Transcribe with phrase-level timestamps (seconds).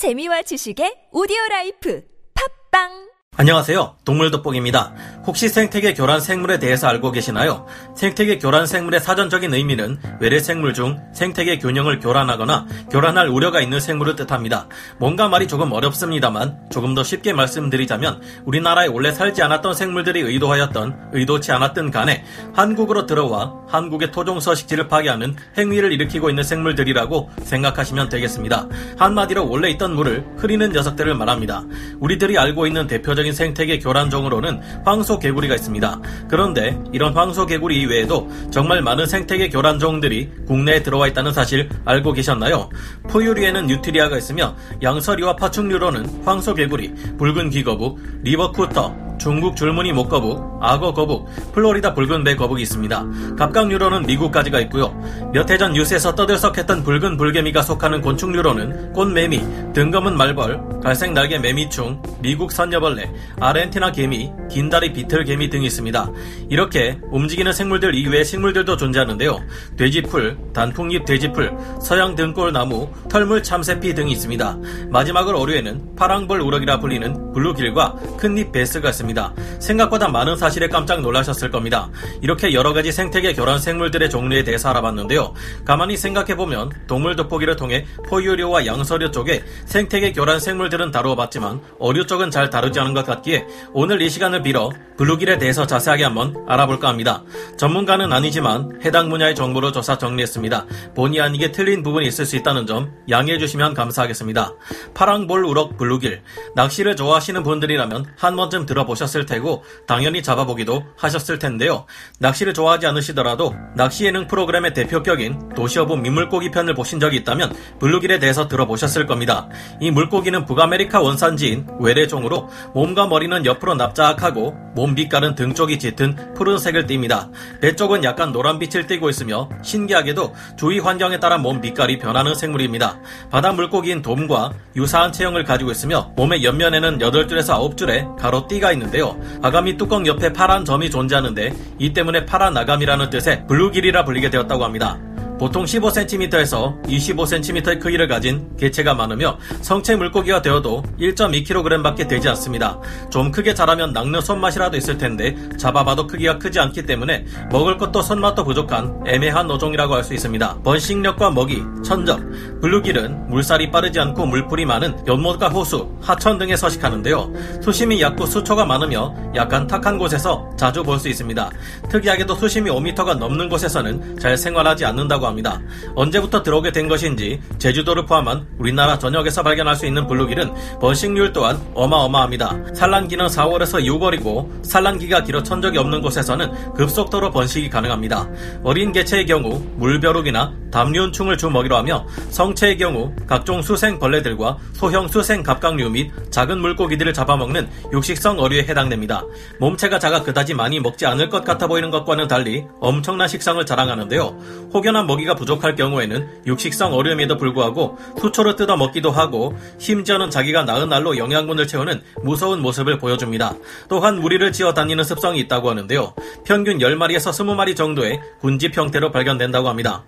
[0.00, 2.00] 재미와 지식의 오디오 라이프.
[2.32, 3.09] 팟빵
[3.40, 3.94] 안녕하세요.
[4.04, 4.92] 동물 돋보기입니다.
[5.26, 7.64] 혹시 생태계 교란 생물에 대해서 알고 계시나요?
[7.96, 14.14] 생태계 교란 생물의 사전적인 의미는 외래 생물 중 생태계 균형을 교란하거나 교란할 우려가 있는 생물을
[14.16, 14.68] 뜻합니다.
[14.98, 21.50] 뭔가 말이 조금 어렵습니다만 조금 더 쉽게 말씀드리자면 우리나라에 원래 살지 않았던 생물들이 의도하였던 의도치
[21.50, 28.68] 않았던 간에 한국으로 들어와 한국의 토종 서식지를 파괴하는 행위를 일으키고 있는 생물들이라고 생각하시면 되겠습니다.
[28.98, 31.64] 한마디로 원래 있던 물을 흐리는 녀석들을 말합니다.
[32.00, 36.00] 우리들이 알고 있는 대표적인 대표적인 생태계 교란종으로는 황소 개구리가 있습니다.
[36.28, 42.68] 그런데 이런 황소 개구리 이외에도 정말 많은 생태계 교란종들이 국내에 들어와 있다는 사실 알고 계셨나요?
[43.08, 51.28] 포유류에는 뉴트리아가 있으며 양서류와 파충류로는 황소 개구리, 붉은 귀거북, 리버쿠터, 중국 줄무늬 목거북, 악어 거북,
[51.52, 53.04] 플로리다 붉은 배 거북이 있습니다.
[53.36, 54.94] 갑각류로는 미국가재가 있고요.
[55.34, 59.42] 몇 해 전 뉴스에서 떠들썩했던 붉은 불개미가 속하는 곤충류로는 꽃매미,
[59.72, 66.10] 등검은 말벌, 갈색 날개 매미충, 미국 선녀벌레, 아르헨티나 개미, 긴다리 비틀 개미 등이 있습니다.
[66.48, 69.40] 이렇게 움직이는 생물들 이외의 식물들도 존재하는데요.
[69.76, 74.58] 돼지풀, 단풍잎 돼지풀, 서양 등골나무, 털물 참새피 등이 있습니다.
[74.88, 79.34] 마지막으로 어류에는 파랑벌 우럭이라 불리는 블루길과 큰잎 베스가 있습니다.
[79.60, 81.88] 생각보다 많은 사실에 깜짝 놀라셨을 겁니다.
[82.22, 85.32] 이렇게 여러 가지 생태계 교란 생물들의 종류에 대해서 알아봤는데요.
[85.64, 92.30] 가만히 생각해보면 동물 돋보기를 통해 포유류와 양서류 쪽에 생태계 교란 생물들은 다루어 봤지만 어류 쪽은
[92.30, 97.22] 잘 다루지 않은 것 같기에 오늘 이 시간을 빌어 블루길에 대해서 자세하게 한번 알아볼까 합니다.
[97.56, 100.66] 전문가는 아니지만 해당 분야의 정보를 조사 정리했습니다.
[100.94, 104.54] 본의 아니게 틀린 부분이 있을 수 있다는 점 양해해 주시면 감사하겠습니다.
[104.94, 106.22] 파랑볼 우럭 블루길
[106.54, 111.86] 낚시를 좋아하시는 분들이라면 한 번쯤 들어보셨 보셨을 테고 당연히 잡아보기도 하셨을 텐데요.
[112.18, 118.48] 낚시를 좋아하지 않으시더라도 낚시 예능 프로그램의 대표격인 도시어부 민물고기 편을 보신 적이 있다면 블루길에 대해서
[118.48, 119.48] 들어보셨을 겁니다.
[119.80, 126.86] 이 물고기는 북아메리카 원산지인 외래종으로 몸과 머리는 옆으로 납작하고 몸 빛깔은 등 쪽이 짙은 푸른색을
[126.86, 127.30] 띱니다.
[127.60, 132.98] 배 쪽은 약간 노란빛을 띠고 있으며 신기하게도 주위 환경에 따라 몸 빛깔이 변하는 생물입니다.
[133.30, 139.16] 바다 물고기인 돔과 유사한 체형을 가지고 있으며 몸의 옆면에는 8줄에서 9줄의 가로 띠가 있는 있는데요.
[139.42, 144.98] 아가미 뚜껑 옆에 파란 점이 존재하는데 이 때문에 파란 아가미라는 뜻의 블루길이라 불리게 되었다고 합니다.
[145.40, 152.78] 보통 15cm에서 25cm의 크기를 가진 개체가 많으며 성체 물고기가 되어도 1.2kg밖에 되지 않습니다.
[153.08, 158.44] 좀 크게 자라면 낚는 손맛이라도 있을 텐데 잡아봐도 크기가 크지 않기 때문에 먹을 것도 손맛도
[158.44, 160.58] 부족한 애매한 어종이라고 할 수 있습니다.
[160.62, 162.20] 번식력과 먹이, 천적,
[162.60, 167.32] 블루길은 물살이 빠르지 않고 물풀이 많은 연못과 호수, 하천 등에 서식하는데요.
[167.62, 171.50] 수심이 약9 수초가 많으며 약간 탁한 곳에서 자주 볼 수 있습니다.
[171.88, 175.60] 특이하게도 수심이 5m가 넘는 곳에서는 잘 생활하지 않는다고 합니다.
[175.94, 182.74] 언제부터 들어오게 된 것인지 제주도를 포함한 우리나라 전역에서 발견할 수 있는 블루길은 번식률 또한 어마어마합니다.
[182.74, 188.28] 산란기는 4월에서 6월이고 산란기가 길어 천적이 없는 곳에서는 급속도로 번식이 가능합니다.
[188.62, 195.42] 어린 개체의 경우 물벼룩이나 담륜충을 주 먹이로 하며 성체의 경우 각종 수생 벌레들과 소형 수생
[195.42, 199.24] 갑각류 및 작은 물고기들을 잡아먹는 육식성 어류에 해당됩니다.
[199.58, 204.70] 몸체가 작아 그다지 많이 먹지 않을 것 같아 보이는 것과는 달리 엄청난 식성을 자랑하는데요.
[204.72, 210.88] 혹여나 먹이 가 부족할 경우에는 육식성 어류임에도 불구하고 수초를 뜯어 먹기도 하고 심지어는 자기가 낳은
[210.88, 213.54] 날로 영양분을 채우는 무서운 모습을 보여줍니다.
[213.88, 216.14] 또한 무리를 지어 다니는 습성이 있다고 하는데요.
[216.44, 220.04] 평균 10마리에서 20마리 정도의 군집 형태로 발견된다고 합니다.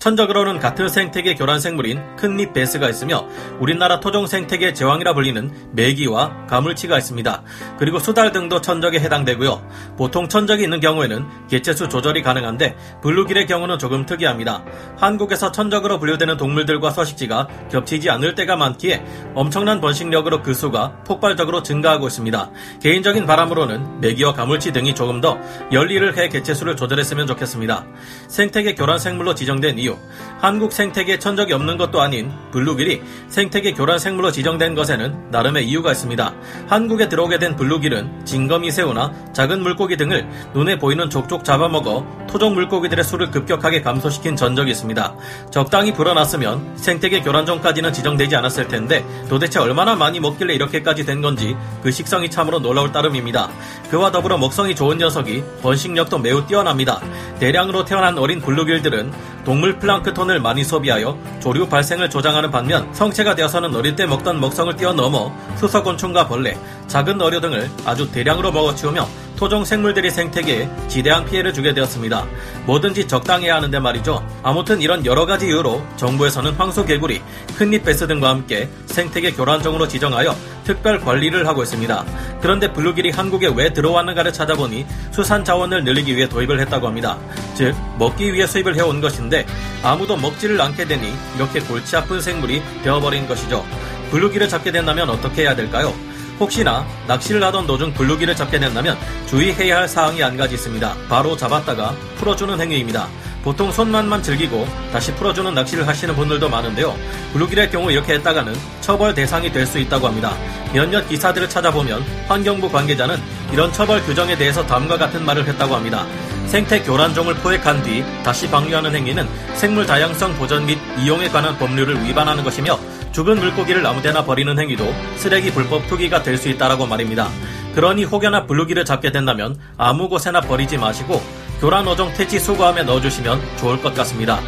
[0.00, 3.28] 천적으로는 같은 생태계 교란 생물인 큰잎 베스가 있으며
[3.58, 7.42] 우리나라 토종 생태계 제왕이라 불리는 메기와 가물치가 있습니다.
[7.78, 9.62] 그리고 수달 등도 천적에 해당되고요.
[9.98, 14.64] 보통 천적이 있는 경우에는 개체수 조절이 가능한데 블루길의 경우는 조금 특이합니다.
[14.96, 22.06] 한국에서 천적으로 분류되는 동물들과 서식지가 겹치지 않을 때가 많기에 엄청난 번식력으로 그 수가 폭발적으로 증가하고
[22.06, 22.50] 있습니다.
[22.80, 25.38] 개인적인 바람으로는 메기와 가물치 등이 조금 더
[25.70, 27.84] 열일을 해 개체수를 조절했으면 좋겠습니다.
[28.28, 29.98] 생태계 교란 생물로 지정된 이유 이유,
[30.40, 36.34] 한국 생태계 천적이 없는 것도 아닌 블루길이 생태계 교란 생물로 지정된 것에는 나름의 이유가 있습니다.
[36.66, 43.30] 한국에 들어오게 된 블루길은 징거미새우나 작은 물고기 등을 눈에 보이는 족족 잡아먹어 토종 물고기들의 수를
[43.30, 45.14] 급격하게 감소시킨 전적이 있습니다.
[45.50, 51.90] 적당히 불어났으면 생태계 교란종까지는 지정되지 않았을 텐데 도대체 얼마나 많이 먹길래 이렇게까지 된 건지 그
[51.90, 53.50] 식성이 참으로 놀라울 따름입니다.
[53.90, 57.00] 그와 더불어 먹성이 좋은 녀석이 번식력도 매우 뛰어납니다.
[57.40, 59.12] 대량으로 태어난 어린 블루길들은
[59.44, 65.34] 동물 플랑크톤을 많이 소비하여 조류 발생을 조장하는 반면 성체가 되어서는 어릴 때 먹던 먹성을 뛰어넘어
[65.56, 66.56] 수서곤충과 벌레,
[66.86, 69.08] 작은 어류 등을 아주 대량으로 먹어치우며
[69.40, 72.26] 토종 생물들이 생태계에 지대한 피해를 주게 되었습니다.
[72.66, 74.22] 뭐든지 적당해야 하는데 말이죠.
[74.42, 77.22] 아무튼 이런 여러 가지 이유로 정부에서는 황소개구리,
[77.56, 82.04] 큰잎 베스 등과 함께 생태계 교란종으로 지정하여 특별 관리를 하고 있습니다.
[82.42, 87.16] 그런데 블루길이 한국에 왜 들어왔는가를 찾아보니 수산 자원을 늘리기 위해 도입을 했다고 합니다.
[87.54, 89.46] 즉 먹기 위해 수입을 해온 것인데
[89.82, 93.64] 아무도 먹지를 않게 되니 이렇게 골치 아픈 생물이 되어버린 것이죠.
[94.10, 95.94] 블루길을 잡게 된다면 어떻게 해야 될까요?
[96.40, 98.96] 혹시나 낚시를 하던 도중 블루길을 잡게 된다면
[99.26, 100.96] 주의해야 할 사항이 한 가지 있습니다.
[101.08, 103.08] 바로 잡았다가 풀어주는 행위입니다.
[103.44, 106.94] 보통 손맛만 즐기고 다시 풀어주는 낚시를 하시는 분들도 많은데요.
[107.32, 110.34] 블루길의 경우 이렇게 했다가는 처벌 대상이 될 수 있다고 합니다.
[110.72, 113.16] 몇몇 기사들을 찾아보면 환경부 관계자는
[113.52, 116.06] 이런 처벌 규정에 대해서 다음과 같은 말을 했다고 합니다.
[116.46, 122.42] 생태 교란종을 포획한 뒤 다시 방류하는 행위는 생물 다양성 보전 및 이용에 관한 법률을 위반하는
[122.42, 122.78] 것이며
[123.12, 124.84] 죽은 물고기를 아무데나 버리는 행위도
[125.16, 127.28] 쓰레기 불법 투기가 될 수 있다라고 말입니다.
[127.74, 131.20] 그러니 혹여나 블루기를 잡게 된다면 아무 곳에나 버리지 마시고
[131.60, 134.40] 교란 어종 퇴치 수거함에 넣어주시면 좋을 것 같습니다.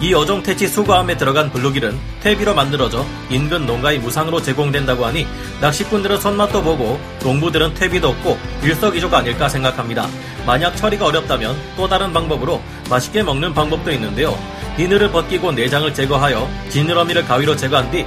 [0.00, 5.26] 이 어종 퇴치 수거함에 들어간 블루길은 퇴비로 만들어져 인근 농가에 무상으로 제공된다고 하니
[5.60, 10.06] 낚시꾼들은 손맛도 보고 농부들은 퇴비도 없고 일석이조가 아닐까 생각합니다.
[10.46, 14.38] 만약 처리가 어렵다면 또 다른 방법으로 맛있게 먹는 방법도 있는데요.
[14.76, 18.06] 비늘을 벗기고 내장을 제거하여 지느러미를 가위로 제거한 뒤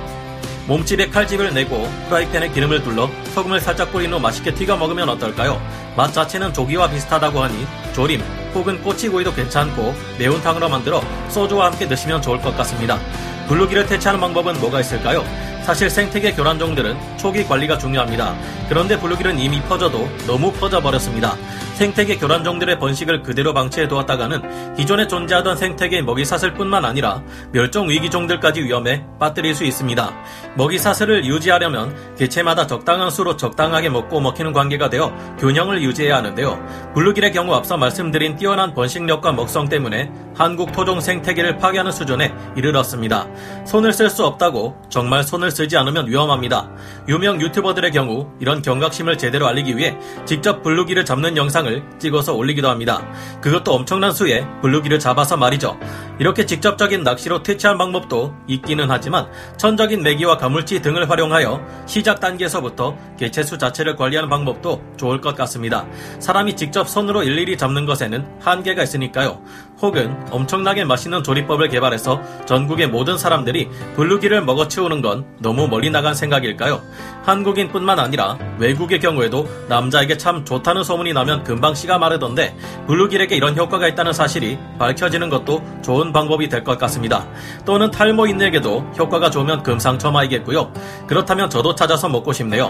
[0.67, 5.61] 몸집에 칼집을 내고 프라이팬에 기름을 둘러 소금을 살짝 뿌린 후 맛있게 튀겨 먹으면 어떨까요?
[5.97, 12.41] 맛 자체는 조기와 비슷하다고 하니 조림 혹은 꼬치구이도 괜찮고 매운탕으로 만들어 소주와 함께 드시면 좋을
[12.41, 12.99] 것 같습니다.
[13.47, 15.23] 블루길을 퇴치하는 방법은 뭐가 있을까요?
[15.63, 18.35] 사실 생태계 교란종들은 초기 관리가 중요합니다.
[18.67, 21.35] 그런데 블루길은 이미 퍼져도 너무 퍼져버렸습니다.
[21.81, 27.23] 생태계 교란종들의 번식을 그대로 방치해 두었다가는 기존에 존재하던 생태계 먹이사슬 뿐만 아니라
[27.53, 30.13] 멸종 위기종들까지 위험에 빠뜨릴 수 있습니다.
[30.57, 36.93] 먹이사슬을 유지하려면 개체마다 적당한 수로 적당하게 먹고 먹히는 관계가 되어 균형을 유지해야 하는데요.
[36.93, 43.27] 블루길의 경우 앞서 말씀드린 뛰어난 번식력과 먹성 때문에 한국 토종 생태계를 파괴하는 수준에 이르렀습니다.
[43.65, 46.69] 손을 쓸 수 없다고 정말 손을 쓰지 않으면 위험합니다.
[47.07, 53.05] 유명 유튜버들의 경우 이런 경각심을 제대로 알리기 위해 직접 블루기를 잡는 영상을 찍어서 올리기도 합니다.
[53.41, 55.77] 그것도 엄청난 수의 블루기를 잡아서 말이죠.
[56.19, 59.27] 이렇게 직접적인 낚시로 퇴치한 방법도 있기는 하지만
[59.57, 65.87] 천적인 메기와 가물치 등을 활용하여 시작 단계에서부터 개체수 자체를 관리하는 방법도 좋을 것 같습니다.
[66.19, 69.41] 사람이 직접 손으로 일일이 잡는 것에는 한계가 있으니까요.
[69.81, 76.81] 혹은 엄청나게 맛있는 조리법을 개발해서 전국의 모든 사람들이 블루기를 먹어치우는 건 너무 멀리 나간 생각일까요?
[77.23, 82.55] 한국인뿐만 아니라 외국의 경우에도 남자에게 참 좋다는 소문이 나면 금방 씨가 마르던데
[82.87, 87.25] 블루길에게 이런 효과가 있다는 사실이 밝혀지는 것도 좋은 방법이 될 것 같습니다.
[87.65, 90.71] 또는 탈모인에게도 효과가 좋으면 금상첨화이겠고요.
[91.07, 92.67] 그렇다면 저도 찾아서 먹고 싶네요.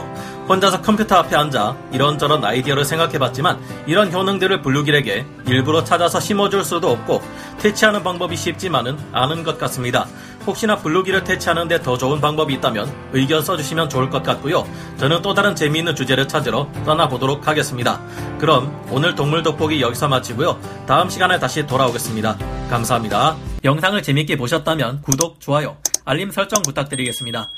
[0.48, 7.22] 혼자서 컴퓨터 앞에 앉아 이런저런 아이디어를 생각해봤지만 이런 효능들을 블루길에게 일부러 찾아서 심어줄 수도 없고
[7.60, 10.08] 퇴치하는 방법이 쉽지만은 않은 것 같습니다.
[10.46, 14.68] 혹시나 블루기를 퇴치하는데 더 좋은 방법이 있다면 의견 써주시면 좋을 것 같고요.
[14.98, 18.02] 저는 또 다른 재미있는 주제를 찾으러 떠나보도록 하겠습니다.
[18.40, 20.60] 그럼 오늘 동물 돋보기 여기서 마치고요.
[20.88, 22.38] 다음 시간에 다시 돌아오겠습니다.
[22.70, 23.36] 감사합니다.
[23.64, 27.50] 영상을 재밌게 보셨다면 구독, 좋아요, 알림 설정 부탁드리겠습니다.